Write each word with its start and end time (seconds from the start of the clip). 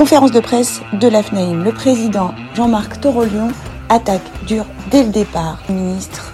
Conférence 0.00 0.32
de 0.32 0.40
presse 0.40 0.80
de 0.98 1.08
l'AFNAIM. 1.08 1.62
Le 1.62 1.72
président 1.72 2.30
Jean-Marc 2.54 3.02
Torolion 3.02 3.48
attaque 3.90 4.24
dure 4.46 4.64
dès 4.90 5.04
le 5.04 5.10
départ 5.10 5.62
ministre 5.68 6.32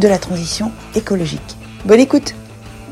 de 0.00 0.06
la 0.06 0.16
Transition 0.16 0.70
écologique. 0.94 1.56
Bonne 1.84 1.98
écoute. 1.98 2.36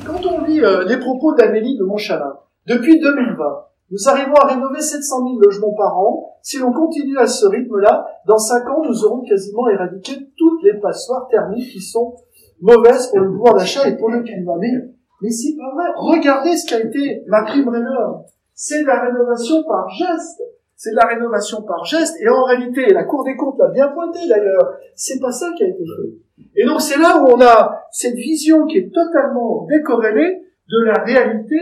Quand 0.04 0.18
on 0.26 0.44
lit 0.44 0.60
euh, 0.60 0.84
les 0.88 0.98
propos 0.98 1.34
d'Amélie 1.34 1.78
de 1.78 1.84
Montchalin, 1.84 2.34
depuis 2.66 2.98
2020, 2.98 3.44
nous 3.92 4.08
arrivons 4.08 4.34
à 4.34 4.46
rénover 4.48 4.80
700 4.80 5.18
000 5.18 5.38
logements 5.38 5.74
par 5.74 5.96
an. 5.96 6.34
Si 6.42 6.58
l'on 6.58 6.72
continue 6.72 7.16
à 7.16 7.28
ce 7.28 7.46
rythme-là, 7.46 8.04
dans 8.26 8.38
5 8.38 8.68
ans, 8.70 8.82
nous 8.84 9.04
aurons 9.04 9.22
quasiment 9.22 9.68
éradiqué 9.68 10.14
toutes 10.36 10.64
les 10.64 10.80
passoires 10.80 11.28
thermiques 11.30 11.70
qui 11.70 11.80
sont 11.80 12.16
mauvaises 12.60 13.06
pour 13.06 13.20
le 13.20 13.30
pouvoir 13.30 13.54
d'achat 13.54 13.88
et 13.88 13.96
pour 13.96 14.10
le 14.10 14.24
climat. 14.24 14.56
Mais, 14.58 14.72
mais 15.22 15.30
c'est 15.30 15.54
pas 15.56 15.72
vrai. 15.72 15.86
Regardez 15.94 16.56
ce 16.56 16.68
qu'a 16.68 16.80
été 16.80 17.22
ma 17.28 17.44
prime 17.44 17.68
rénov. 17.68 18.24
C'est 18.60 18.82
de 18.82 18.88
la 18.88 19.04
rénovation 19.04 19.62
par 19.62 19.88
geste. 19.88 20.42
C'est 20.74 20.90
de 20.90 20.96
la 20.96 21.06
rénovation 21.06 21.62
par 21.62 21.84
geste. 21.84 22.16
Et 22.20 22.28
en 22.28 22.42
réalité, 22.42 22.92
la 22.92 23.04
Cour 23.04 23.22
des 23.22 23.36
comptes 23.36 23.56
l'a 23.56 23.68
bien 23.68 23.86
pointé 23.86 24.18
d'ailleurs, 24.28 24.74
c'est 24.96 25.20
pas 25.20 25.30
ça 25.30 25.52
qui 25.56 25.62
a 25.62 25.68
été 25.68 25.78
fait. 25.78 26.42
Et 26.56 26.66
donc 26.66 26.80
c'est 26.80 26.98
là 26.98 27.22
où 27.22 27.28
on 27.28 27.40
a 27.40 27.84
cette 27.92 28.16
vision 28.16 28.66
qui 28.66 28.78
est 28.78 28.92
totalement 28.92 29.64
décorrélée 29.70 30.42
de 30.68 30.84
la 30.86 31.04
réalité 31.04 31.54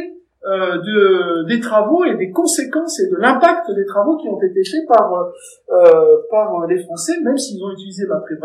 euh, 0.47 0.79
de, 0.79 1.49
des 1.49 1.61
travaux 1.61 2.05
et 2.05 2.17
des 2.17 2.31
conséquences 2.31 2.99
et 3.01 3.11
de 3.11 3.17
l'impact 3.17 3.71
des 3.75 3.85
travaux 3.85 4.17
qui 4.17 4.29
ont 4.31 4.41
été 4.41 4.65
faits 4.65 4.87
par 4.89 5.13
euh, 5.13 6.17
par 6.31 6.67
les 6.67 6.83
Français, 6.83 7.21
même 7.23 7.37
s'ils 7.37 7.63
ont 7.63 7.73
utilisé 7.73 8.07
ma 8.07 8.21
prime. 8.21 8.39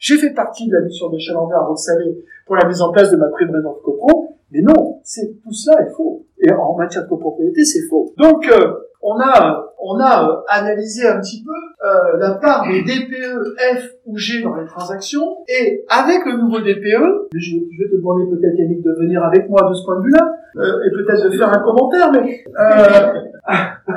J'ai 0.00 0.16
fait 0.16 0.34
partie 0.34 0.66
de 0.66 0.74
la 0.74 0.80
mission 0.80 1.08
de 1.08 1.18
Chalendar, 1.18 1.66
vous 1.66 1.74
le 1.74 1.76
savez, 1.76 2.24
pour 2.46 2.56
la 2.56 2.66
mise 2.66 2.82
en 2.82 2.90
place 2.90 3.12
de 3.12 3.16
ma 3.16 3.28
prime 3.28 3.50
rénov 3.54 3.80
copro, 3.84 4.38
mais 4.52 4.60
non, 4.62 5.00
c'est 5.02 5.40
tout 5.42 5.52
cela 5.52 5.82
est 5.82 5.90
faux. 5.96 6.26
Et 6.38 6.52
en 6.52 6.76
matière 6.76 7.04
de 7.04 7.08
copropriété, 7.08 7.64
c'est 7.64 7.88
faux. 7.88 8.12
Donc 8.18 8.46
euh, 8.48 8.72
on 9.02 9.18
a 9.20 9.72
on 9.82 9.98
a 9.98 10.28
euh, 10.28 10.36
analysé 10.48 11.06
un 11.08 11.18
petit 11.20 11.42
peu 11.42 11.86
euh, 11.86 12.18
la 12.18 12.34
part 12.34 12.66
des 12.68 12.82
DPE 12.82 13.56
F 13.76 13.90
ou 14.06 14.16
G 14.16 14.42
dans 14.42 14.54
les 14.54 14.66
transactions 14.66 15.38
et 15.48 15.84
avec 15.88 16.24
le 16.24 16.36
nouveau 16.36 16.60
DPE, 16.60 17.28
je, 17.34 17.56
vais 17.56 17.90
te 17.90 17.96
demander 17.96 18.24
peut-être 18.30 18.56
Yannick 18.56 18.82
de 18.82 18.92
venir 19.00 19.22
avec 19.24 19.48
moi 19.48 19.68
de 19.68 19.74
ce 19.74 19.84
point 19.84 19.98
de 19.98 20.04
vue-là 20.04 20.32
euh, 20.56 20.86
et 20.86 20.90
peut-être 20.92 21.24
de 21.24 21.36
faire 21.36 21.48
un 21.48 21.62
commentaire, 21.62 22.12
mais 22.12 22.44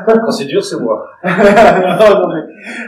quand 0.07 0.31
c'est 0.31 0.45
dur, 0.45 0.63
c'est 0.63 0.79
moi. 0.79 1.05
non, 1.23 1.29
mais 2.33 2.41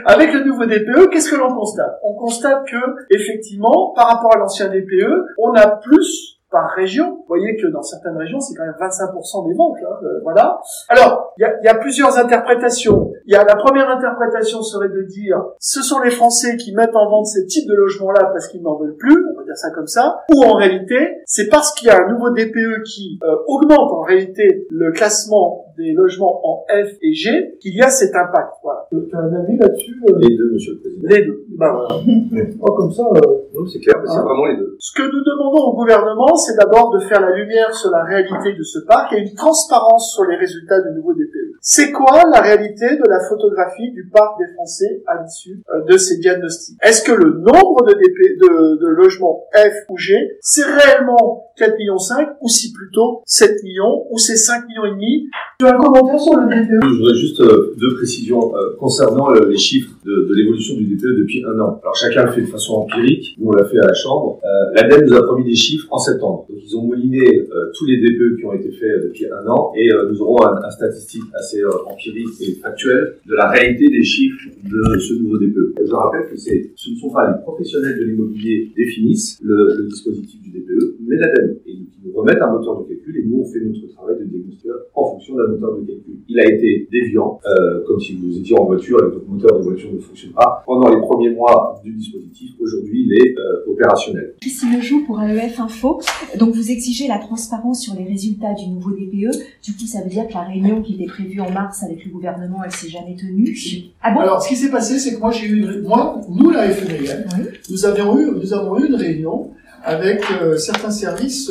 avec 0.04 0.32
le 0.32 0.44
nouveau 0.44 0.66
DPE, 0.66 1.10
qu'est-ce 1.10 1.30
que 1.30 1.36
l'on 1.36 1.54
constate? 1.54 2.00
On 2.02 2.14
constate 2.14 2.66
que 2.66 2.76
effectivement, 3.10 3.92
par 3.94 4.08
rapport 4.08 4.34
à 4.34 4.38
l'ancien 4.38 4.68
DPE, 4.68 5.36
on 5.38 5.52
a 5.52 5.68
plus 5.68 6.37
par 6.50 6.70
région. 6.70 7.16
Vous 7.18 7.24
voyez 7.28 7.56
que 7.56 7.66
dans 7.68 7.82
certaines 7.82 8.16
régions, 8.16 8.40
c'est 8.40 8.54
quand 8.56 8.64
même 8.64 8.74
25% 8.80 9.48
des 9.48 9.54
ventes. 9.54 9.76
Hein, 9.82 9.96
euh, 10.02 10.20
voilà. 10.22 10.60
Alors, 10.88 11.32
il 11.36 11.42
y 11.42 11.44
a, 11.44 11.62
y 11.62 11.68
a, 11.68 11.74
plusieurs 11.74 12.16
interprétations. 12.16 13.12
Il 13.26 13.32
y 13.32 13.36
a 13.36 13.44
la 13.44 13.56
première 13.56 13.88
interprétation 13.90 14.62
serait 14.62 14.88
de 14.88 15.02
dire 15.02 15.42
ce 15.60 15.82
sont 15.82 16.00
les 16.00 16.10
Français 16.10 16.56
qui 16.56 16.74
mettent 16.74 16.96
en 16.96 17.08
vente 17.10 17.26
ce 17.26 17.40
type 17.46 17.68
de 17.68 17.74
logement-là 17.74 18.30
parce 18.32 18.48
qu'ils 18.48 18.62
n'en 18.62 18.76
veulent 18.78 18.96
plus. 18.96 19.16
On 19.34 19.38
va 19.38 19.44
dire 19.44 19.56
ça 19.56 19.70
comme 19.70 19.86
ça. 19.86 20.20
Ou 20.34 20.42
en 20.44 20.54
réalité, 20.54 20.96
c'est 21.26 21.48
parce 21.48 21.72
qu'il 21.72 21.88
y 21.88 21.90
a 21.90 21.98
un 22.02 22.12
nouveau 22.12 22.30
DPE 22.30 22.82
qui 22.84 23.18
euh, 23.22 23.36
augmente 23.46 23.92
en 23.92 24.00
réalité 24.02 24.66
le 24.70 24.92
classement 24.92 25.68
des 25.78 25.92
logements 25.92 26.40
en 26.44 26.64
F 26.68 26.90
et 27.00 27.14
G 27.14 27.56
qu'il 27.60 27.74
y 27.74 27.80
a 27.80 27.88
cet 27.88 28.14
impact. 28.14 28.54
Voilà. 28.62 28.86
Tu 28.90 28.96
as 29.14 29.18
un 29.18 29.32
avis 29.32 29.56
là-dessus 29.56 30.02
euh? 30.08 30.18
Les 30.18 30.36
deux, 30.36 30.50
Monsieur 30.52 30.74
le 30.74 30.80
Président. 30.80 31.08
Les 31.08 31.24
deux. 31.24 31.44
Ben, 31.56 31.72
voilà. 31.72 32.02
oh, 32.60 32.72
comme 32.72 32.90
ça. 32.90 33.04
Euh... 33.14 33.66
c'est 33.72 33.78
clair. 33.78 33.94
C'est 34.04 34.18
hein 34.18 34.24
vraiment 34.24 34.46
les 34.46 34.56
deux. 34.56 34.76
Ce 34.78 34.92
que 34.92 35.02
nous 35.02 35.22
demandons 35.24 35.70
au 35.70 35.76
gouvernement, 35.76 36.34
c'est 36.38 36.56
d'abord 36.56 36.90
de 36.90 37.00
faire 37.00 37.20
la 37.20 37.32
lumière 37.32 37.74
sur 37.74 37.90
la 37.90 38.04
réalité 38.04 38.54
de 38.54 38.62
ce 38.62 38.80
parc 38.86 39.12
et 39.12 39.18
une 39.18 39.34
transparence 39.34 40.14
sur 40.14 40.24
les 40.24 40.36
résultats 40.36 40.80
du 40.80 40.96
nouveau 40.96 41.12
DPE. 41.12 41.37
C'est 41.60 41.92
quoi 41.92 42.22
la 42.32 42.40
réalité 42.40 42.86
de 42.96 43.08
la 43.08 43.20
photographie 43.28 43.90
du 43.92 44.08
parc 44.08 44.38
des 44.38 44.52
Français 44.54 45.02
à 45.06 45.22
l'issue 45.22 45.62
euh, 45.72 45.84
de 45.90 45.96
ces 45.96 46.18
diagnostics? 46.18 46.76
Est-ce 46.82 47.02
que 47.02 47.12
le 47.12 47.32
nombre 47.40 47.84
de, 47.86 47.94
DP, 47.94 48.38
de, 48.40 48.80
de 48.80 48.86
logements 48.88 49.44
F 49.54 49.74
ou 49.88 49.96
G, 49.96 50.14
c'est 50.40 50.64
réellement 50.64 51.44
4 51.56 51.76
millions 51.76 51.98
5 51.98 52.28
ou 52.40 52.48
si 52.48 52.72
plutôt 52.72 53.22
7 53.26 53.62
millions 53.64 54.06
ou 54.10 54.18
c'est 54.18 54.36
5 54.36 54.66
millions 54.68 54.86
et 54.86 54.90
demi? 54.90 55.28
Tu 55.58 55.66
as 55.66 55.74
un 55.74 55.78
commentaire 55.78 56.20
sur 56.20 56.36
le 56.38 56.46
DPE 56.46 56.80
Je 56.82 56.98
voudrais 56.98 57.14
juste 57.14 57.40
euh, 57.40 57.74
deux 57.80 57.94
précisions 57.96 58.54
euh, 58.56 58.76
concernant 58.78 59.34
euh, 59.34 59.48
les 59.48 59.56
chiffres 59.58 59.90
de, 60.04 60.28
de 60.28 60.34
l'évolution 60.34 60.76
du 60.76 60.84
DPE 60.84 61.18
depuis 61.18 61.44
un 61.44 61.58
an. 61.58 61.80
Alors 61.82 61.96
chacun 61.96 62.24
le 62.26 62.30
fait 62.32 62.42
de 62.42 62.46
façon 62.46 62.74
empirique, 62.74 63.34
nous 63.38 63.48
on 63.48 63.52
l'a 63.52 63.64
fait 63.64 63.78
à 63.80 63.86
la 63.86 63.94
Chambre. 63.94 64.38
Euh, 64.44 64.74
L'ADEME 64.74 65.06
nous 65.06 65.16
a 65.16 65.24
promis 65.24 65.44
des 65.44 65.56
chiffres 65.56 65.88
en 65.90 65.98
septembre. 65.98 66.46
Donc 66.48 66.58
ils 66.62 66.76
ont 66.76 66.82
mouliné 66.82 67.18
euh, 67.26 67.72
tous 67.76 67.86
les 67.86 67.96
DPE 67.96 68.38
qui 68.38 68.44
ont 68.46 68.52
été 68.52 68.70
faits 68.70 69.02
depuis 69.02 69.26
un 69.26 69.44
an 69.48 69.72
et 69.76 69.92
euh, 69.92 70.08
nous 70.10 70.22
aurons 70.22 70.40
un, 70.46 70.62
un 70.64 70.70
statistique 70.70 71.24
assez 71.48 71.62
euh, 71.62 71.84
empirique 71.86 72.28
et 72.40 72.54
factuel 72.54 73.16
de 73.26 73.34
la 73.34 73.48
réalité 73.50 73.88
des 73.88 74.04
chiffres 74.04 74.48
de 74.64 74.98
ce 74.98 75.14
nouveau 75.14 75.38
DPE. 75.38 75.74
Je 75.86 75.92
rappelle 75.92 76.28
que 76.30 76.36
ce 76.36 76.90
ne 76.90 76.96
sont 76.96 77.10
pas 77.10 77.30
les 77.30 77.42
professionnels 77.42 77.98
de 77.98 78.04
l'immobilier 78.04 78.70
définissent 78.76 79.38
le, 79.42 79.76
le, 79.78 79.86
dispositif 79.88 80.40
du 80.42 80.50
DPE, 80.50 80.97
mais 81.08 81.16
l'ADEME. 81.16 81.56
Et 81.66 81.72
qui 81.72 81.98
nous 82.04 82.12
remettent 82.12 82.42
un 82.42 82.52
moteur 82.52 82.80
de 82.80 82.84
calcul 82.88 83.16
et 83.16 83.24
nous 83.26 83.40
on 83.40 83.44
fait 83.44 83.60
notre 83.60 83.86
travail 83.94 84.16
de 84.20 84.24
diagnostic 84.24 84.70
en 84.94 85.04
fonction 85.04 85.34
d'un 85.36 85.48
moteur 85.48 85.76
de 85.76 85.86
calcul. 85.86 86.14
Il 86.28 86.38
a 86.38 86.44
été 86.44 86.88
déviant, 86.92 87.40
euh, 87.46 87.84
comme 87.86 87.98
si 87.98 88.16
vous 88.16 88.38
étiez 88.38 88.58
en 88.58 88.64
voiture 88.64 88.98
et 88.98 89.08
que 89.08 89.14
votre 89.14 89.28
moteur 89.28 89.58
de 89.58 89.64
voiture 89.64 89.92
ne 89.92 89.98
fonctionne 89.98 90.32
pas 90.32 90.62
pendant 90.66 90.88
les 90.88 91.00
premiers 91.00 91.30
mois 91.30 91.80
du 91.82 91.92
dispositif. 91.92 92.52
Aujourd'hui, 92.60 93.06
il 93.06 93.12
est 93.14 93.34
euh, 93.38 93.72
opérationnel. 93.72 94.34
Christine 94.40 94.76
Lejoux 94.76 95.04
pour 95.06 95.20
AEF 95.20 95.58
Info. 95.58 96.00
Donc 96.38 96.54
vous 96.54 96.70
exigez 96.70 97.08
la 97.08 97.18
transparence 97.18 97.80
sur 97.80 97.94
les 97.94 98.04
résultats 98.04 98.54
du 98.54 98.68
nouveau 98.68 98.90
DPE. 98.90 99.30
Du 99.64 99.72
coup, 99.72 99.86
ça 99.86 100.02
veut 100.02 100.10
dire 100.10 100.28
que 100.28 100.34
la 100.34 100.42
réunion 100.42 100.82
qui 100.82 100.94
était 100.94 101.06
prévue 101.06 101.40
en 101.40 101.50
mars 101.50 101.82
avec 101.82 102.04
le 102.04 102.10
gouvernement, 102.10 102.58
elle 102.64 102.72
s'est 102.72 102.88
jamais 102.88 103.16
tenue. 103.16 103.56
Ah 104.02 104.12
bon? 104.12 104.20
Alors, 104.20 104.42
ce 104.42 104.48
qui 104.48 104.56
s'est 104.56 104.70
passé, 104.70 104.98
c'est 104.98 105.14
que 105.14 105.20
moi, 105.20 105.30
j'ai 105.30 105.46
eu 105.46 105.62
une, 105.62 105.82
moi, 105.82 106.20
nous, 106.28 106.50
la 106.50 106.68
FNL, 106.68 107.26
oui. 107.36 107.44
nous 107.70 107.86
avions 107.86 108.18
eu, 108.18 108.30
nous 108.32 108.52
avons 108.52 108.78
eu 108.78 108.86
une 108.86 108.94
réunion 108.94 109.50
avec 109.84 110.22
euh, 110.30 110.56
certains 110.56 110.90
services 110.90 111.50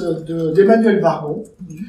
d'Emmanuel 0.55 0.99
Vargon, 0.99 1.43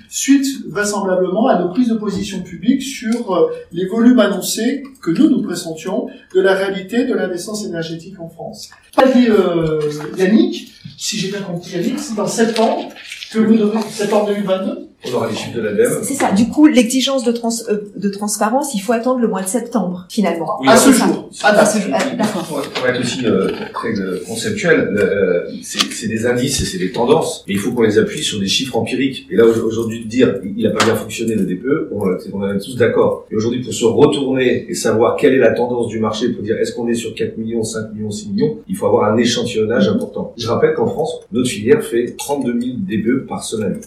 suite 0.08 0.46
vraisemblablement 0.68 1.48
à 1.48 1.58
nos 1.58 1.68
prises 1.70 1.88
de 1.88 1.94
position 1.94 2.42
publiques 2.42 2.82
sur 2.82 3.34
euh, 3.34 3.50
les 3.72 3.86
volumes 3.86 4.18
annoncés 4.18 4.82
que 5.02 5.10
nous 5.10 5.28
nous 5.28 5.42
pressentions 5.42 6.08
de 6.34 6.40
la 6.40 6.54
réalité 6.54 7.04
de 7.04 7.14
la 7.14 7.26
naissance 7.26 7.64
énergétique 7.64 8.18
en 8.20 8.28
France. 8.28 8.70
Pas 8.96 9.06
dit 9.06 9.28
euh, 9.28 9.80
Yannick, 10.16 10.72
si 10.96 11.18
j'ai 11.18 11.28
bien 11.28 11.40
compris 11.40 11.72
Yannick, 11.72 11.98
c'est 11.98 12.14
dans 12.14 12.26
septembre 12.26 12.88
que 13.32 13.38
vous 13.38 13.56
devez, 13.56 13.80
septembre 13.90 14.28
2022 14.28 14.88
on 15.04 15.14
aura 15.14 15.28
les 15.28 15.36
chiffres 15.36 15.56
de 15.56 15.60
l'ADEME. 15.60 16.00
C'est 16.02 16.14
ça. 16.14 16.32
Du 16.32 16.48
coup, 16.48 16.66
l'exigence 16.66 17.22
de, 17.22 17.30
trans, 17.30 17.50
euh, 17.68 17.78
de 17.94 18.08
transparence, 18.08 18.74
il 18.74 18.80
faut 18.80 18.92
attendre 18.92 19.20
le 19.20 19.28
mois 19.28 19.42
de 19.42 19.48
septembre, 19.48 20.06
finalement. 20.08 20.58
Oui, 20.60 20.68
à, 20.68 20.76
ce 20.76 20.90
jour. 20.90 21.28
Ah, 21.42 21.56
à 21.56 21.64
ce 21.64 21.78
jour. 21.78 21.92
D'accord. 22.16 22.44
Pour 22.74 22.86
être 22.88 23.00
aussi 23.00 23.24
euh, 23.24 23.50
très 23.72 23.98
euh, 24.00 24.20
conceptuel, 24.26 24.96
euh, 24.98 25.48
c'est 25.62 26.08
des 26.08 26.26
indices 26.26 26.60
et 26.62 26.64
c'est 26.64 26.78
des 26.78 26.90
tendances, 26.90 27.44
mais 27.46 27.54
il 27.54 27.60
faut 27.60 27.70
qu'on 27.72 27.82
les 27.82 27.98
appuie 27.98 28.22
sur 28.22 28.40
des 28.40 28.48
chiffres 28.48 28.76
empiriques. 28.76 29.28
Et 29.30 29.36
là, 29.36 29.44
aujourd'hui, 29.44 30.04
de 30.04 30.08
dire 30.08 30.34
il 30.44 30.64
n'a 30.64 30.70
pas 30.70 30.84
bien 30.84 30.96
fonctionné 30.96 31.36
le 31.36 31.44
DPE, 31.44 31.90
on, 31.92 32.00
on 32.32 32.50
est 32.52 32.58
tous 32.58 32.76
d'accord. 32.76 33.26
Et 33.30 33.36
aujourd'hui, 33.36 33.62
pour 33.62 33.72
se 33.72 33.84
retourner 33.84 34.66
et 34.68 34.74
savoir 34.74 35.16
quelle 35.16 35.34
est 35.34 35.38
la 35.38 35.52
tendance 35.52 35.86
du 35.86 36.00
marché, 36.00 36.30
pour 36.30 36.42
dire 36.42 36.56
est-ce 36.58 36.72
qu'on 36.72 36.88
est 36.88 36.94
sur 36.94 37.14
4 37.14 37.38
millions, 37.38 37.62
5 37.62 37.92
millions, 37.94 38.10
6 38.10 38.30
millions, 38.30 38.58
il 38.68 38.74
faut 38.74 38.86
avoir 38.86 39.12
un 39.12 39.16
échantillonnage 39.16 39.88
important. 39.88 40.34
Je 40.36 40.48
rappelle 40.48 40.74
qu'en 40.74 40.88
France, 40.88 41.20
notre 41.30 41.48
filière 41.48 41.84
fait 41.84 42.16
32 42.18 42.60
000 42.60 42.72
DPE 42.78 43.26
par 43.28 43.44
semaine. 43.44 43.78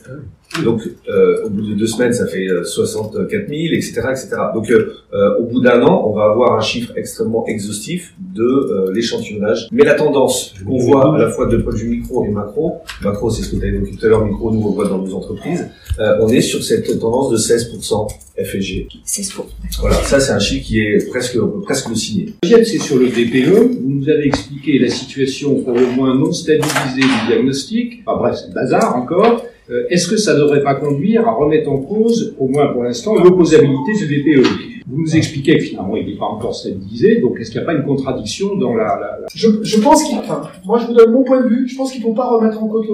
Donc, 0.63 0.81
euh, 1.07 1.45
au 1.45 1.49
bout 1.49 1.61
de 1.61 1.73
deux 1.73 1.87
semaines, 1.87 2.13
ça 2.13 2.27
fait 2.27 2.47
64 2.63 3.29
000, 3.29 3.51
etc., 3.73 4.01
etc. 4.11 4.29
Donc, 4.53 4.69
euh, 5.13 5.37
au 5.39 5.43
bout 5.43 5.59
d'un 5.59 5.81
an, 5.81 6.05
on 6.07 6.13
va 6.13 6.23
avoir 6.31 6.57
un 6.57 6.61
chiffre 6.61 6.93
extrêmement 6.95 7.45
exhaustif 7.45 8.13
de 8.33 8.43
euh, 8.43 8.93
l'échantillonnage. 8.93 9.67
Mais 9.71 9.83
la 9.83 9.95
tendance 9.95 10.53
qu'on 10.65 10.77
voit 10.77 11.15
à 11.15 11.17
la 11.17 11.29
fois 11.29 11.47
de 11.47 11.57
point 11.57 11.73
de 11.73 11.77
vue 11.77 11.89
micro 11.89 12.23
et 12.23 12.29
macro, 12.29 12.77
macro, 13.01 13.29
c'est 13.29 13.43
ce 13.43 13.49
que 13.49 13.57
tu 13.57 13.65
as 13.65 13.67
évoqué 13.67 13.91
tout 13.97 14.05
à 14.05 14.09
l'heure, 14.09 14.25
micro, 14.25 14.51
nous 14.51 14.61
on 14.61 14.71
voit 14.71 14.87
dans 14.87 14.99
nos 14.99 15.13
entreprises, 15.13 15.67
euh, 15.99 16.17
on 16.21 16.29
est 16.29 16.39
sur 16.39 16.63
cette 16.63 16.97
tendance 16.99 17.29
de 17.29 17.37
16% 17.37 18.07
FG. 18.37 18.87
16%. 19.05 19.41
Voilà, 19.81 19.95
ça 20.03 20.21
c'est 20.21 20.31
un 20.31 20.39
chiffre 20.39 20.65
qui 20.65 20.79
est 20.79 21.09
presque 21.09 21.37
presque 21.63 21.89
le 21.89 21.95
signé. 21.95 22.33
Deuxième, 22.43 22.63
c'est 22.63 22.79
sur 22.79 22.97
le 22.97 23.07
DPE. 23.07 23.81
Vous 23.81 23.89
nous 23.89 24.09
avez 24.09 24.27
expliqué 24.27 24.79
la 24.79 24.89
situation 24.89 25.55
pour 25.61 25.73
le 25.73 25.87
moins 25.87 26.17
non 26.17 26.31
stabilisée 26.31 27.01
du 27.01 27.27
diagnostic. 27.27 28.01
Enfin 28.05 28.17
bref, 28.17 28.35
c'est 28.39 28.47
le 28.47 28.53
bazar 28.53 28.95
encore. 28.95 29.45
Euh, 29.71 29.85
Est-ce 29.89 30.07
que 30.07 30.17
ça 30.17 30.33
ne 30.33 30.39
devrait 30.39 30.63
pas 30.63 30.75
conduire 30.75 31.27
à 31.27 31.31
remettre 31.31 31.71
en 31.71 31.77
cause, 31.77 32.35
au 32.37 32.47
moins 32.47 32.67
pour 32.73 32.83
l'instant, 32.83 33.15
l'opposabilité 33.15 33.93
du 33.93 34.05
DPE 34.07 34.45
Vous 34.87 35.01
nous 35.01 35.15
expliquez 35.15 35.57
que 35.57 35.63
finalement 35.63 35.95
il 35.95 36.05
n'est 36.07 36.17
pas 36.17 36.25
encore 36.25 36.53
stabilisé, 36.53 37.21
donc 37.21 37.39
est-ce 37.39 37.51
qu'il 37.51 37.61
n'y 37.61 37.63
a 37.63 37.71
pas 37.71 37.77
une 37.77 37.85
contradiction 37.85 38.55
dans 38.57 38.75
la... 38.75 39.19
Je, 39.33 39.79
pense 39.79 40.03
qu'il... 40.03 40.17
Enfin, 40.17 40.41
moi 40.65 40.77
je 40.79 40.87
vous 40.87 40.93
donne 40.93 41.13
mon 41.13 41.23
point 41.23 41.41
de 41.41 41.47
vue, 41.47 41.67
je 41.69 41.77
pense 41.77 41.93
qu'il 41.93 42.01
ne 42.01 42.07
faut 42.07 42.13
pas 42.13 42.27
remettre 42.27 42.61
en 42.61 42.67
cause 42.67 42.85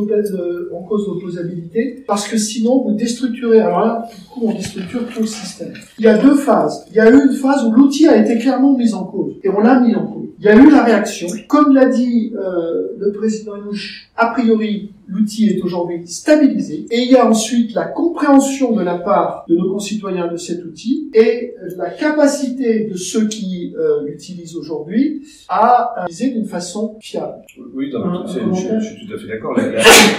l'opposabilité, 1.07 2.03
parce 2.05 2.27
que 2.27 2.37
sinon 2.37 2.83
vous 2.83 2.93
déstructurez, 2.93 3.59
alors 3.59 3.79
là, 3.79 4.07
du 4.15 4.25
coup 4.29 4.41
on 4.47 4.53
déstructure 4.53 5.01
tout 5.11 5.21
le 5.21 5.27
système. 5.27 5.73
Il 5.97 6.05
y 6.05 6.07
a 6.07 6.17
deux 6.19 6.35
phases. 6.35 6.85
Il 6.91 6.97
y 6.97 6.99
a 6.99 7.09
eu 7.09 7.15
une 7.15 7.33
phase 7.33 7.65
où 7.65 7.71
l'outil 7.71 8.07
a 8.07 8.17
été 8.17 8.37
clairement 8.37 8.77
mis 8.77 8.93
en 8.93 9.05
cause, 9.05 9.33
et 9.43 9.49
on 9.49 9.61
l'a 9.61 9.79
mis 9.79 9.95
en 9.95 10.05
cause. 10.05 10.27
Il 10.39 10.45
y 10.45 10.49
a 10.49 10.55
eu 10.55 10.69
la 10.69 10.83
réaction. 10.83 11.27
Comme 11.47 11.73
l'a 11.73 11.87
dit 11.87 12.31
euh, 12.35 12.89
le 12.99 13.11
président 13.11 13.55
Inouche, 13.55 14.11
a 14.15 14.27
priori, 14.27 14.91
l'outil 15.07 15.49
est 15.49 15.61
aujourd'hui 15.61 16.07
stabilisé 16.07 16.85
et 16.91 17.01
il 17.01 17.11
y 17.11 17.15
a 17.15 17.27
ensuite 17.27 17.73
la 17.73 17.85
compréhension 17.85 18.73
de 18.73 18.83
la 18.83 18.97
part 18.97 19.45
de 19.47 19.55
nos 19.55 19.71
concitoyens 19.71 20.27
de 20.27 20.37
cet 20.37 20.63
outil 20.65 21.09
et 21.13 21.53
la 21.77 21.89
capacité 21.89 22.85
de 22.85 22.95
ceux 22.95 23.27
qui 23.27 23.73
euh, 23.77 24.03
l'utilisent 24.05 24.55
aujourd'hui 24.55 25.23
à 25.49 26.03
utiliser 26.03 26.31
d'une 26.31 26.45
façon 26.45 26.97
fiable. 27.01 27.41
Oui, 27.73 27.91
non, 27.91 28.25
je, 28.25 28.39
je, 28.53 28.85
suis 28.85 29.07
tout 29.07 29.13
à 29.13 29.17
fait 29.17 29.27
d'accord. 29.27 29.57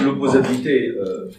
L'opposabilité 0.03 0.89
euh, 0.89 1.29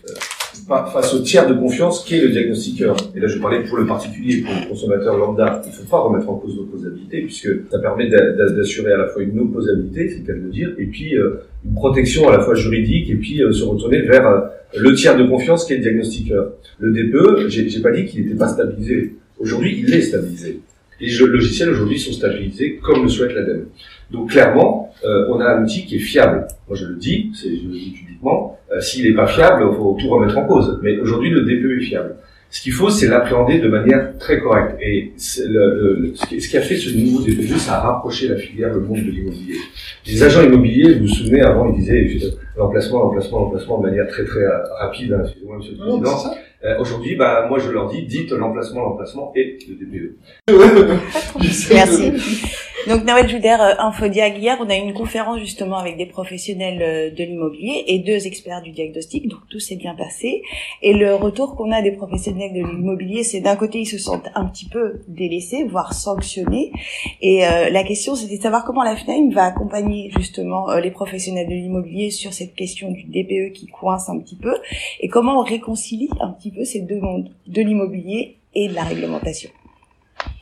face 0.92 1.14
au 1.14 1.20
tiers 1.20 1.48
de 1.48 1.54
confiance 1.54 2.04
qu'est 2.04 2.20
le 2.20 2.28
diagnostiqueur. 2.28 2.96
Et 3.14 3.20
là, 3.20 3.26
je 3.26 3.38
parlais 3.38 3.62
pour 3.64 3.76
le 3.76 3.86
particulier, 3.86 4.42
pour 4.42 4.52
le 4.54 4.68
consommateur 4.68 5.16
lambda. 5.18 5.62
Il 5.64 5.68
ne 5.68 5.74
faut 5.74 5.90
pas 5.90 6.00
remettre 6.00 6.28
en 6.30 6.36
cause 6.36 6.56
l'opposabilité, 6.56 7.22
puisque 7.22 7.48
ça 7.70 7.78
permet 7.80 8.08
d'assurer 8.08 8.92
à 8.92 8.98
la 8.98 9.06
fois 9.08 9.22
une 9.22 9.38
opposabilité, 9.40 10.08
c'est 10.08 10.18
le 10.20 10.26
cas 10.26 10.32
de 10.32 10.44
le 10.44 10.50
dire, 10.50 10.70
et 10.78 10.86
puis 10.86 11.16
euh, 11.16 11.42
une 11.64 11.74
protection 11.74 12.28
à 12.28 12.36
la 12.36 12.40
fois 12.40 12.54
juridique, 12.54 13.10
et 13.10 13.16
puis 13.16 13.42
euh, 13.42 13.52
se 13.52 13.64
retourner 13.64 14.02
vers 14.02 14.26
euh, 14.26 14.40
le 14.78 14.94
tiers 14.94 15.16
de 15.16 15.24
confiance 15.24 15.64
qu'est 15.64 15.76
le 15.76 15.82
diagnostiqueur. 15.82 16.52
Le 16.78 16.92
DPE, 16.92 17.48
j'ai 17.48 17.80
pas 17.80 17.90
dit 17.90 18.04
qu'il 18.04 18.24
n'était 18.24 18.36
pas 18.36 18.48
stabilisé. 18.48 19.16
Aujourd'hui, 19.38 19.82
il 19.84 19.92
est 19.92 20.02
stabilisé. 20.02 20.60
Les 21.00 21.10
logiciels 21.18 21.70
aujourd'hui 21.70 21.98
sont 21.98 22.12
stabilisés 22.12 22.76
comme 22.82 23.02
le 23.02 23.08
souhaite 23.08 23.34
l'ADEME. 23.34 23.66
Donc 24.10 24.30
clairement, 24.30 24.92
euh, 25.04 25.26
on 25.30 25.40
a 25.40 25.46
un 25.46 25.62
outil 25.62 25.86
qui 25.86 25.96
est 25.96 26.00
fiable. 26.00 26.46
Moi 26.68 26.76
je 26.76 26.86
le 26.86 26.96
dis, 26.96 27.30
c'est, 27.34 27.48
je 27.48 27.66
le 27.66 27.72
dis 27.72 27.94
publiquement, 27.98 28.58
euh, 28.72 28.80
s'il 28.80 29.08
n'est 29.08 29.14
pas 29.14 29.26
fiable, 29.26 29.66
il 29.70 29.76
faut 29.76 29.96
tout 29.98 30.08
remettre 30.08 30.36
en 30.36 30.44
cause. 30.44 30.78
Mais 30.82 30.98
aujourd'hui 30.98 31.30
le 31.30 31.42
DPE 31.42 31.82
est 31.82 31.84
fiable. 31.86 32.16
Ce 32.52 32.60
qu'il 32.60 32.72
faut, 32.72 32.90
c'est 32.90 33.06
l'appréhender 33.06 33.60
de 33.60 33.68
manière 33.68 34.18
très 34.18 34.40
correcte. 34.40 34.76
Et 34.82 35.12
le, 35.46 36.12
ce 36.16 36.48
qui 36.48 36.56
a 36.56 36.60
fait 36.60 36.76
ce 36.76 36.90
nouveau 36.96 37.22
DPE, 37.22 37.56
ça 37.56 37.76
a 37.76 37.80
rapproché 37.80 38.26
la 38.26 38.36
filière, 38.36 38.74
le 38.74 38.80
monde 38.80 38.98
de 38.98 39.10
l'immobilier. 39.10 39.54
Les 40.04 40.20
agents 40.24 40.42
immobiliers, 40.42 40.94
vous 40.94 41.06
vous 41.06 41.14
souvenez, 41.14 41.42
avant, 41.42 41.72
ils 41.72 41.78
disaient 41.78 42.10
l'emplacement, 42.56 43.04
l'emplacement, 43.04 43.38
l'emplacement 43.42 43.78
de 43.78 43.86
manière 43.86 44.08
très 44.08 44.24
très 44.24 44.44
rapide. 44.80 45.12
Hein, 45.12 45.22
excusez-moi, 45.22 45.58
Monsieur 45.58 45.74
le 45.74 45.78
Président. 45.78 46.34
Euh, 46.62 46.78
aujourd'hui, 46.78 47.16
bah, 47.16 47.46
moi 47.48 47.58
je 47.58 47.70
leur 47.70 47.88
dis, 47.88 48.02
dites 48.02 48.32
l'emplacement, 48.32 48.82
l'emplacement 48.82 49.32
et 49.34 49.58
le 49.66 49.74
DPE. 49.76 50.16
Merci. 51.72 52.12
Donc 52.90 53.04
Noël 53.04 53.28
Juder, 53.28 53.56
euh, 53.60 53.74
Infodiag, 53.78 54.36
hier 54.36 54.56
on 54.58 54.68
a 54.68 54.76
eu 54.76 54.80
une 54.80 54.94
conférence 54.94 55.38
justement 55.38 55.76
avec 55.76 55.96
des 55.96 56.06
professionnels 56.06 56.82
euh, 56.82 57.10
de 57.12 57.22
l'immobilier 57.22 57.84
et 57.86 58.00
deux 58.00 58.26
experts 58.26 58.62
du 58.62 58.72
diagnostic, 58.72 59.28
donc 59.28 59.38
tout 59.48 59.60
s'est 59.60 59.76
bien 59.76 59.94
passé. 59.94 60.42
Et 60.82 60.92
le 60.92 61.14
retour 61.14 61.54
qu'on 61.54 61.70
a 61.70 61.82
des 61.82 61.92
professionnels 61.92 62.52
de 62.52 62.58
l'immobilier, 62.58 63.22
c'est 63.22 63.38
d'un 63.38 63.54
côté 63.54 63.78
ils 63.78 63.86
se 63.86 63.96
sentent 63.96 64.28
un 64.34 64.44
petit 64.44 64.64
peu 64.64 65.02
délaissés, 65.06 65.62
voire 65.62 65.94
sanctionnés. 65.94 66.72
Et 67.22 67.42
la 67.42 67.84
question 67.84 68.16
c'était 68.16 68.38
de 68.38 68.42
savoir 68.42 68.64
comment 68.64 68.82
la 68.82 68.96
FNAIM 68.96 69.30
va 69.30 69.44
accompagner 69.44 70.10
justement 70.16 70.74
les 70.74 70.90
professionnels 70.90 71.48
de 71.48 71.54
l'immobilier 71.54 72.10
sur 72.10 72.32
cette 72.32 72.56
question 72.56 72.90
du 72.90 73.04
DPE 73.04 73.52
qui 73.52 73.68
coince 73.68 74.08
un 74.08 74.18
petit 74.18 74.36
peu 74.36 74.56
et 74.98 75.06
comment 75.06 75.38
on 75.38 75.44
réconcilie 75.44 76.10
un 76.18 76.30
petit 76.30 76.50
peu 76.50 76.64
ces 76.64 76.80
deux 76.80 77.00
mondes, 77.00 77.30
de 77.46 77.62
l'immobilier 77.62 78.38
et 78.56 78.66
de 78.66 78.74
la 78.74 78.82
réglementation. 78.82 79.50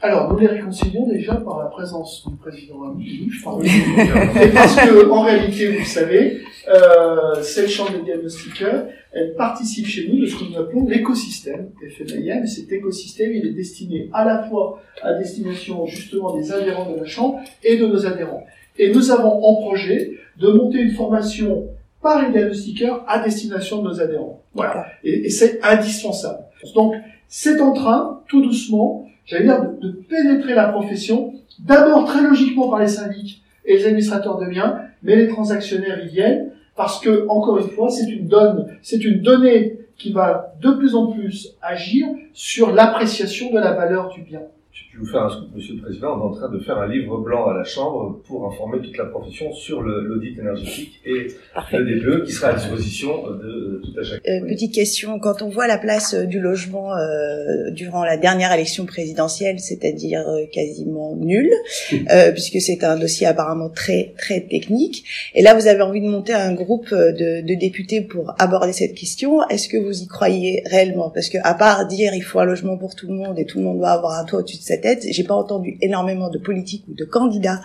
Alors, 0.01 0.33
nous 0.33 0.39
les 0.39 0.47
réconcilions 0.47 1.09
déjà 1.09 1.35
par 1.35 1.59
la 1.59 1.67
présence 1.67 2.25
du 2.29 2.37
président 2.37 2.85
Amouche, 2.85 3.43
parce 3.43 4.77
que, 4.77 5.11
en 5.11 5.23
réalité, 5.23 5.73
vous 5.73 5.79
le 5.81 5.85
savez, 5.85 6.43
euh, 6.69 7.43
cette 7.43 7.69
chambre 7.69 7.99
de 7.99 8.05
diagnostiqueurs, 8.05 8.87
elle 9.13 9.35
participe 9.35 9.87
chez 9.87 10.09
nous 10.09 10.21
de 10.21 10.27
ce 10.27 10.37
que 10.37 10.45
nous 10.45 10.57
appelons 10.57 10.87
l'écosystème 10.87 11.71
FNIM. 11.97 12.47
Cet 12.47 12.71
écosystème, 12.71 13.33
il 13.33 13.47
est 13.47 13.53
destiné 13.53 14.09
à 14.13 14.25
la 14.25 14.45
fois 14.45 14.81
à 15.03 15.15
destination 15.15 15.85
justement 15.87 16.37
des 16.37 16.53
adhérents 16.53 16.93
de 16.93 16.97
la 16.97 17.07
chambre 17.07 17.41
et 17.65 17.77
de 17.77 17.87
nos 17.87 18.07
adhérents. 18.07 18.47
Et 18.79 18.93
nous 18.93 19.11
avons 19.11 19.45
en 19.45 19.57
projet 19.57 20.13
de 20.39 20.49
monter 20.49 20.79
une 20.79 20.93
formation 20.93 21.67
par 22.01 22.23
les 22.23 22.31
diagnostiqueurs 22.31 23.05
à 23.09 23.19
destination 23.19 23.83
de 23.83 23.89
nos 23.89 24.01
adhérents. 24.01 24.43
Voilà. 24.55 24.87
Et, 25.03 25.27
et 25.27 25.31
c'est 25.31 25.59
indispensable. 25.65 26.45
Donc, 26.77 26.95
c'est 27.27 27.61
en 27.61 27.73
train, 27.73 28.23
tout 28.29 28.43
doucement, 28.43 29.09
j'allais 29.29 29.45
dire, 29.45 29.61
de, 29.81 29.91
pénétrer 29.91 30.55
la 30.55 30.69
profession, 30.69 31.35
d'abord 31.61 32.05
très 32.07 32.23
logiquement 32.23 32.69
par 32.69 32.81
les 32.81 32.89
syndics 32.89 33.43
et 33.65 33.77
les 33.77 33.87
administrateurs 33.87 34.39
de 34.39 34.47
biens, 34.47 34.81
mais 35.03 35.17
les 35.17 35.29
transactionnaires 35.29 36.05
y 36.05 36.09
viennent, 36.09 36.51
parce 36.75 37.01
que, 37.01 37.27
encore 37.29 37.59
une 37.59 37.69
fois, 37.69 37.89
c'est 37.91 38.09
une 38.09 39.21
donnée 39.21 39.79
qui 39.97 40.13
va 40.13 40.55
de 40.61 40.71
plus 40.71 40.95
en 40.95 41.09
plus 41.09 41.57
agir 41.61 42.07
sur 42.33 42.73
l'appréciation 42.73 43.51
de 43.53 43.59
la 43.59 43.73
valeur 43.73 44.11
du 44.11 44.23
bien 44.23 44.43
je 44.73 45.05
vous 45.05 45.07
faire 45.07 45.23
un 45.23 45.31
scoop, 45.31 45.55
Monsieur 45.55 45.75
le 45.75 45.83
Président. 45.83 46.17
On 46.17 46.21
est 46.21 46.25
en 46.25 46.33
train 46.33 46.49
de 46.49 46.59
faire 46.59 46.79
un 46.79 46.89
livre 46.89 47.19
blanc 47.19 47.49
à 47.49 47.55
la 47.55 47.65
Chambre 47.65 48.21
pour 48.27 48.47
informer 48.47 48.81
toute 48.81 48.97
la 48.97 49.07
profession 49.07 49.53
sur 49.53 49.81
l'audit 49.83 50.39
énergétique 50.39 51.01
et 51.05 51.29
le 51.73 51.85
DPE 51.85 52.27
qui 52.27 52.33
sera 52.33 52.49
à 52.49 52.55
disposition 52.55 53.31
de, 53.31 53.81
tout 53.85 54.01
à 54.01 54.03
chacun. 54.03 54.31
Euh, 54.31 54.47
petite 54.47 54.75
question, 54.75 55.19
quand 55.19 55.43
on 55.43 55.49
voit 55.49 55.67
la 55.67 55.79
place 55.79 56.15
euh, 56.15 56.25
du 56.25 56.41
logement 56.41 56.95
euh, 56.95 57.71
durant 57.71 58.05
la 58.05 58.17
dernière 58.17 58.53
élection 58.53 58.87
présidentielle, 58.87 59.61
c'est-à-dire 59.61 60.29
euh, 60.29 60.45
quasiment 60.53 61.15
nulle, 61.17 61.53
puisque 62.33 62.61
c'est 62.61 62.85
un 62.85 62.99
dossier 62.99 63.27
apparemment 63.27 63.71
très 63.71 64.15
très 64.19 64.41
technique, 64.41 65.05
et 65.35 65.43
là 65.43 65.55
vous 65.55 65.67
avez 65.67 65.83
envie 65.83 66.01
de 66.01 66.09
monter 66.09 66.35
un 66.35 66.55
groupe 66.55 66.91
de, 66.91 67.41
de 67.41 67.55
députés 67.55 68.01
pour 68.01 68.35
aborder 68.39 68.73
cette 68.73 68.95
question, 68.95 69.47
est-ce 69.49 69.69
que 69.69 69.77
vous 69.77 70.03
y 70.03 70.07
croyez 70.07 70.63
réellement? 70.67 71.11
Parce 71.11 71.29
que 71.29 71.39
à 71.43 71.55
part 71.55 71.87
dire 71.87 72.13
il 72.15 72.23
faut 72.23 72.39
un 72.41 72.45
logement 72.45 72.77
pour 72.77 72.95
tout 72.95 73.07
le 73.07 73.15
monde 73.15 73.39
et 73.39 73.45
tout 73.45 73.59
le 73.59 73.65
monde 73.65 73.79
doit 73.79 73.91
avoir 73.91 74.19
un 74.19 74.25
toit 74.25 74.41
au-dessus 74.41 74.58
sa 74.63 74.77
tête, 74.77 75.05
j'ai 75.11 75.25
pas 75.25 75.35
entendu 75.35 75.79
énormément 75.81 76.31
de 76.31 76.39
politiques 76.39 76.85
ou 76.91 76.95
de 76.95 77.05
candidats 77.05 77.61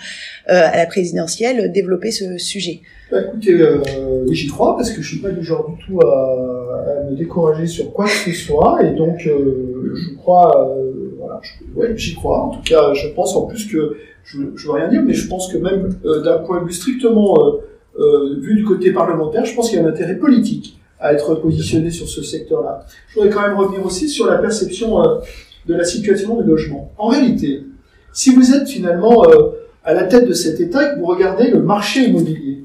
euh, 0.50 0.62
à 0.72 0.78
la 0.78 0.86
présidentielle 0.86 1.72
développer 1.72 2.12
ce 2.12 2.38
sujet. 2.38 2.82
Bah, 3.12 3.20
écoutez, 3.22 3.54
euh, 3.54 3.82
j'y 4.32 4.48
crois 4.48 4.76
parce 4.76 4.92
que 4.92 5.02
je 5.02 5.08
suis 5.08 5.20
pas 5.20 5.30
du 5.30 5.44
genre 5.44 5.70
du 5.70 5.86
tout 5.86 6.00
à, 6.02 7.10
me 7.10 7.16
décourager 7.16 7.68
sur 7.68 7.92
quoi 7.92 8.06
que 8.06 8.12
ce 8.12 8.32
soit, 8.32 8.82
et 8.84 8.96
donc 8.96 9.26
euh, 9.28 9.94
je 9.96 10.16
crois, 10.16 10.74
voilà, 11.20 11.96
j'y 11.96 12.16
crois. 12.16 12.40
En 12.40 12.50
tout 12.50 12.62
cas, 12.64 12.94
je 12.94 13.08
pense 13.10 13.36
en 13.36 13.46
plus 13.46 13.66
que 13.66 13.98
je, 14.24 14.40
je 14.56 14.68
veux 14.68 14.74
rien 14.74 14.90
dire, 14.90 15.04
mais 15.06 15.14
je 15.14 15.28
pense 15.28 15.52
que 15.52 15.58
même 15.58 15.96
d'un 16.24 16.38
point 16.40 16.62
de 16.62 16.68
vue 16.68 16.74
strictement 16.74 17.36
vu 18.42 18.56
du 18.56 18.64
côté 18.64 18.92
parlementaire, 18.92 19.46
je 19.46 19.54
pense 19.54 19.70
qu'il 19.70 19.80
y 19.80 19.82
a 19.82 19.86
un 19.86 19.90
intérêt 19.90 20.16
politique 20.16 20.80
à 21.00 21.14
être 21.14 21.36
positionné 21.36 21.92
sur 21.92 22.08
ce 22.08 22.24
secteur-là. 22.24 22.86
Je 23.10 23.16
voudrais 23.16 23.30
quand 23.30 23.42
même 23.42 23.58
revenir 23.58 23.86
aussi 23.86 24.08
sur 24.08 24.26
la 24.26 24.38
perception 24.38 24.98
de 25.66 25.74
la 25.74 25.84
situation 25.84 26.42
du 26.42 26.48
logement. 26.48 26.92
En 26.98 27.08
réalité, 27.08 27.64
si 28.12 28.34
vous 28.34 28.54
êtes 28.54 28.68
finalement 28.68 29.28
euh, 29.28 29.52
à 29.84 29.94
la 29.94 30.04
tête 30.04 30.28
de 30.28 30.34
cet 30.34 30.60
État 30.60 30.92
et 30.92 30.96
que 30.96 31.00
vous 31.00 31.06
regardez 31.06 31.50
le 31.50 31.62
marché 31.62 32.06
immobilier, 32.06 32.64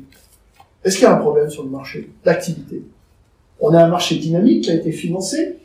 est-ce 0.85 0.97
qu'il 0.97 1.05
y 1.05 1.06
a 1.06 1.15
un 1.15 1.21
problème 1.21 1.50
sur 1.50 1.65
le 1.65 1.71
marché 1.71 2.11
d'activité? 2.25 2.83
On 3.61 3.75
a 3.75 3.83
un 3.83 3.89
marché 3.89 4.17
dynamique 4.17 4.65
qui 4.65 4.71
a 4.71 4.75
été 4.75 4.93
financé, 4.93 5.56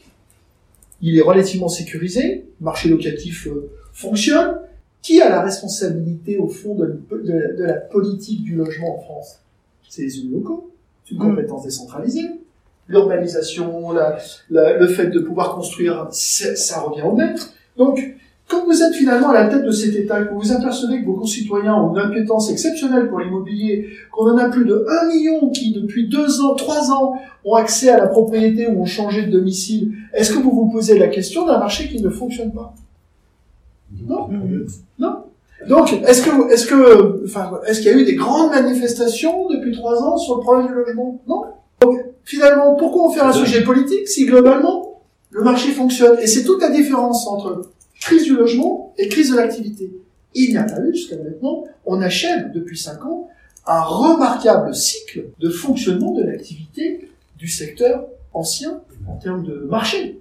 il 1.02 1.18
est 1.18 1.22
relativement 1.22 1.70
sécurisé, 1.70 2.46
le 2.60 2.66
marché 2.66 2.90
locatif 2.90 3.48
euh, 3.48 3.70
fonctionne. 3.94 4.60
Qui 5.02 5.22
a 5.22 5.28
la 5.28 5.42
responsabilité 5.42 6.38
au 6.38 6.48
fond 6.48 6.76
de, 6.76 7.02
de, 7.12 7.64
la 7.64 7.74
politique 7.74 8.42
du 8.42 8.56
logement 8.56 8.98
en 8.98 9.02
France? 9.02 9.42
C'est 9.90 10.04
les 10.04 10.18
élus 10.20 10.32
locaux. 10.32 10.72
C'est 11.04 11.16
une 11.16 11.18
mmh. 11.18 11.30
compétence 11.30 11.66
décentralisée 11.66 12.30
l'urbanisation, 12.88 13.92
la, 13.92 14.18
le 14.78 14.88
fait 14.88 15.08
de 15.08 15.20
pouvoir 15.20 15.56
construire, 15.56 16.08
ça 16.12 16.82
revient 16.82 17.04
au 17.04 17.16
maître. 17.16 17.54
Donc, 17.78 18.16
quand 18.48 18.66
vous 18.66 18.84
êtes 18.84 18.94
finalement 18.94 19.30
à 19.30 19.34
la 19.34 19.48
tête 19.48 19.64
de 19.64 19.72
cet 19.72 19.96
État, 19.96 20.24
que 20.24 20.34
vous 20.34 20.42
vous 20.42 20.52
apercevez 20.52 21.02
que 21.02 21.06
vos 21.06 21.14
concitoyens 21.14 21.76
ont 21.76 21.94
une 21.94 22.00
impétence 22.00 22.52
exceptionnelle 22.52 23.08
pour 23.08 23.20
l'immobilier, 23.20 23.88
qu'on 24.12 24.30
en 24.30 24.38
a 24.38 24.50
plus 24.50 24.66
de 24.66 24.86
1 25.04 25.08
million 25.08 25.50
qui, 25.50 25.72
depuis 25.72 26.08
2 26.08 26.42
ans, 26.42 26.54
3 26.54 26.92
ans, 26.92 27.16
ont 27.46 27.56
accès 27.56 27.90
à 27.90 27.98
la 27.98 28.08
propriété 28.08 28.68
ou 28.68 28.82
ont 28.82 28.86
changé 28.86 29.24
de 29.24 29.32
domicile, 29.32 29.94
est-ce 30.14 30.34
que 30.34 30.40
vous 30.40 30.52
vous 30.52 30.70
posez 30.70 31.00
la 31.00 31.08
question 31.08 31.46
d'un 31.46 31.58
marché 31.58 31.88
qui 31.88 32.02
ne 32.02 32.10
fonctionne 32.10 32.52
pas? 32.52 32.76
Non. 34.08 34.30
Non. 35.00 35.24
Donc, 35.68 35.94
est-ce 35.94 36.22
que, 36.22 36.52
est-ce 36.52 36.68
que, 36.68 37.24
enfin, 37.26 37.60
est-ce 37.66 37.80
qu'il 37.80 37.92
y 37.92 37.94
a 37.94 37.98
eu 37.98 38.06
des 38.06 38.16
grandes 38.16 38.52
manifestations 38.52 39.48
depuis 39.48 39.72
3 39.72 40.04
ans 40.04 40.18
sur 40.18 40.36
le 40.36 40.42
problème 40.42 40.68
du 40.68 40.74
logement? 40.74 41.22
Non. 41.28 41.44
Donc, 41.84 42.00
finalement, 42.24 42.76
pourquoi 42.76 43.10
on 43.10 43.12
fait 43.12 43.22
un 43.22 43.34
sujet 43.34 43.64
politique 43.64 44.08
si 44.08 44.26
globalement 44.26 45.02
le 45.32 45.44
marché 45.44 45.72
fonctionne 45.72 46.18
Et 46.20 46.28
c'est 46.28 46.44
toute 46.44 46.62
la 46.62 46.70
différence 46.70 47.28
entre 47.28 47.70
crise 48.00 48.24
du 48.24 48.36
logement 48.36 48.94
et 48.98 49.08
crise 49.08 49.32
de 49.32 49.36
l'activité? 49.36 49.92
Il 50.36 50.52
n'y 50.52 50.58
a 50.58 50.64
pas 50.64 50.80
eu 50.82 50.94
jusqu'à 50.94 51.18
maintenant, 51.18 51.66
on 51.86 52.02
achève 52.02 52.52
depuis 52.52 52.78
cinq 52.78 53.06
ans 53.06 53.30
un 53.66 53.82
remarquable 53.82 54.74
cycle 54.76 55.26
de 55.40 55.50
fonctionnement 55.50 56.14
de 56.14 56.24
l'activité 56.24 57.10
du 57.38 57.48
secteur 57.48 58.06
ancien 58.34 58.82
en 59.08 59.16
termes 59.16 59.44
de 59.44 59.68
marché. 59.70 60.20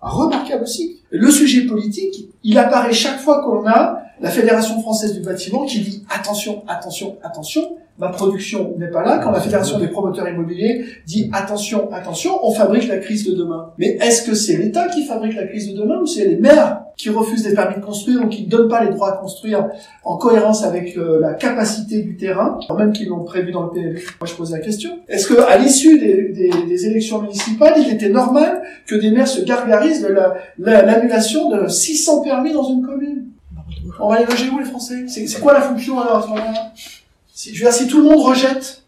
Un 0.00 0.10
remarquable 0.10 0.66
cycle. 0.66 1.00
Le 1.10 1.30
sujet 1.30 1.66
politique, 1.66 2.28
il 2.44 2.56
apparaît 2.56 2.92
chaque 2.92 3.20
fois 3.20 3.42
qu'on 3.42 3.66
a 3.66 4.02
la 4.20 4.30
Fédération 4.30 4.80
française 4.80 5.12
du 5.14 5.20
bâtiment 5.20 5.64
qui 5.64 5.80
dit 5.80 6.04
attention, 6.08 6.62
attention, 6.68 7.18
attention, 7.22 7.76
ma 7.98 8.08
production 8.10 8.74
n'est 8.78 8.90
pas 8.90 9.02
là, 9.02 9.18
quand 9.18 9.32
la 9.32 9.40
Fédération 9.40 9.78
des 9.78 9.88
promoteurs 9.88 10.28
immobiliers 10.28 10.84
dit 11.06 11.28
attention, 11.32 11.92
attention, 11.92 12.38
on 12.42 12.52
fabrique 12.52 12.86
la 12.88 12.98
crise 12.98 13.28
de 13.28 13.34
demain. 13.34 13.72
Mais 13.76 13.98
est-ce 14.00 14.22
que 14.22 14.34
c'est 14.34 14.56
l'État 14.56 14.86
qui 14.88 15.04
fabrique 15.04 15.34
la 15.34 15.46
crise 15.46 15.72
de 15.72 15.80
demain 15.80 16.00
ou 16.00 16.06
c'est 16.06 16.24
les 16.24 16.36
maires 16.36 16.82
qui 16.96 17.10
refusent 17.10 17.44
des 17.44 17.54
permis 17.54 17.76
de 17.76 17.84
construire 17.84 18.24
ou 18.24 18.28
qui 18.28 18.44
ne 18.44 18.50
donnent 18.50 18.68
pas 18.68 18.84
les 18.84 18.90
droits 18.90 19.14
à 19.14 19.16
construire 19.16 19.68
en 20.04 20.16
cohérence 20.16 20.64
avec 20.64 20.96
euh, 20.96 21.20
la 21.20 21.34
capacité 21.34 22.02
du 22.02 22.16
terrain, 22.16 22.58
même 22.76 22.92
qu'ils 22.92 23.08
l'ont 23.08 23.24
prévu 23.24 23.52
dans 23.52 23.64
le 23.64 23.70
PLU? 23.70 24.06
Moi, 24.20 24.28
je 24.28 24.34
pose 24.34 24.52
la 24.52 24.58
question. 24.58 24.90
Est-ce 25.08 25.26
que 25.26 25.40
à 25.40 25.58
l'issue 25.58 25.98
des, 25.98 26.32
des, 26.32 26.50
des, 26.66 26.86
élections 26.86 27.22
municipales, 27.22 27.74
il 27.78 27.92
était 27.92 28.08
normal 28.08 28.62
que 28.86 28.96
des 28.96 29.10
maires 29.10 29.28
se 29.28 29.42
gargarisent 29.42 30.02
de 30.02 30.14
l'annulation 30.58 31.50
la, 31.50 31.62
de 31.62 31.68
600 31.68 32.22
permis 32.22 32.52
dans 32.52 32.64
une 32.64 32.82
commune? 32.82 33.26
On 34.00 34.08
va 34.08 34.20
les 34.20 34.26
loger 34.26 34.50
où 34.50 34.58
les 34.58 34.64
Français? 34.64 35.06
C'est 35.08 35.40
quoi 35.40 35.52
la 35.52 35.60
fonction 35.60 36.00
alors 36.00 36.18
à 36.18 36.22
ce 36.22 36.28
moment-là? 36.28 36.72
Si, 37.38 37.54
je 37.54 37.64
veux 37.64 37.70
dire, 37.70 37.72
si 37.72 37.86
tout 37.86 37.98
le 37.98 38.08
monde 38.08 38.20
rejette, 38.20 38.82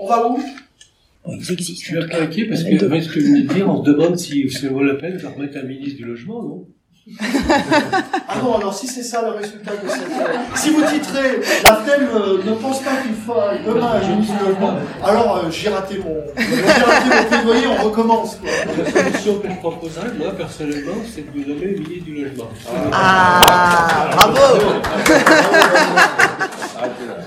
on 0.00 0.08
va 0.08 0.26
où? 0.26 0.36
Ils 1.28 1.52
existent. 1.52 1.80
Je 1.80 1.86
suis 1.86 1.96
un 1.96 2.08
peu 2.08 2.22
inquiet 2.22 2.46
parce 2.46 2.64
que, 2.64 2.84
avec 2.84 3.04
ce 3.04 3.08
que 3.08 3.20
vous 3.20 3.26
venez 3.26 3.42
de 3.42 3.54
dire, 3.54 3.68
on 3.68 3.84
se 3.84 3.88
demande 3.88 4.18
si 4.18 4.50
ça 4.50 4.68
vaut 4.68 4.82
la 4.82 4.94
peine 4.94 5.16
de 5.16 5.24
remettre 5.24 5.58
un 5.58 5.62
ministre 5.62 5.98
du 5.98 6.04
logement, 6.04 6.42
non? 6.42 6.66
Ah 8.28 8.40
bon, 8.42 8.54
alors 8.54 8.74
si 8.74 8.88
c'est 8.88 9.04
ça 9.04 9.22
le 9.22 9.38
résultat 9.38 9.76
de 9.76 9.88
cette... 9.88 10.10
Si 10.56 10.70
vous 10.70 10.82
titrez 10.82 11.40
«La 11.64 11.76
FNEM 11.76 12.08
euh, 12.14 12.42
ne 12.42 12.54
pense 12.54 12.80
pas 12.82 12.96
qu'il 12.96 13.14
faut 13.14 13.34
demain 13.64 14.00
un 14.02 14.08
ministre 14.08 14.38
du 14.38 14.44
logement», 14.44 14.74
alors 15.04 15.36
euh, 15.36 15.50
j'ai 15.52 15.68
raté 15.68 15.98
mon... 15.98 16.16
J'ai 16.36 16.62
raté 16.62 17.08
mon 17.10 17.28
plaidoyer, 17.28 17.66
on 17.68 17.84
recommence. 17.84 18.36
Quoi. 18.36 18.50
La 18.76 18.90
solution 18.90 19.38
que 19.38 19.48
je 19.50 19.56
proposerais, 19.58 20.12
moi, 20.18 20.32
personnellement, 20.32 20.96
c'est 21.14 21.32
de 21.32 21.38
vous 21.38 21.48
nommer 21.48 21.66
ministre 21.74 22.04
du 22.06 22.24
logement. 22.24 22.50
Ah, 22.90 24.08
bravo 24.16 24.58